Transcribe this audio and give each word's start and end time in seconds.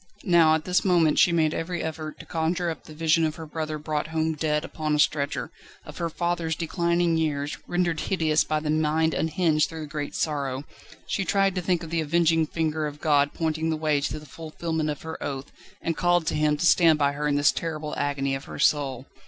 Now, 0.23 0.55
at 0.55 0.65
this 0.65 0.83
moment, 0.83 1.19
she 1.19 1.31
made 1.31 1.53
every 1.53 1.83
effort 1.83 2.17
to 2.19 2.25
conjure 2.25 2.71
up 2.71 2.85
the 2.85 2.95
vision 2.95 3.23
of 3.23 3.35
her 3.35 3.45
brother 3.45 3.77
brought 3.77 4.07
home 4.07 4.33
dead 4.33 4.65
upon 4.65 4.95
a 4.95 4.97
stretcher, 4.99 5.51
of 5.85 5.99
her 5.99 6.09
father's 6.09 6.55
declining 6.55 7.17
years, 7.17 7.55
rendered 7.67 7.99
hideous 7.99 8.43
by 8.43 8.61
the 8.61 8.71
mind 8.71 9.13
unhinged 9.13 9.69
through 9.69 9.81
the 9.81 9.85
great 9.85 10.15
sorrow. 10.15 10.63
She 11.05 11.23
tried 11.23 11.53
to 11.53 11.61
think 11.61 11.83
of 11.83 11.91
the 11.91 12.01
avenging 12.01 12.47
finger 12.47 12.87
of 12.87 12.99
God 12.99 13.31
pointing 13.35 13.69
the 13.69 13.77
way 13.77 14.01
to 14.01 14.17
the 14.17 14.25
fulfilment 14.25 14.89
of 14.89 15.03
her 15.03 15.21
oath, 15.23 15.51
and 15.83 15.95
called 15.95 16.25
to 16.25 16.33
Him 16.35 16.57
to 16.57 16.65
stand 16.65 16.97
by 16.97 17.11
her 17.11 17.27
in 17.27 17.35
this 17.35 17.51
terrible 17.51 17.93
agony 17.95 18.33
of 18.33 18.45
her 18.45 18.57
soul. 18.57 19.05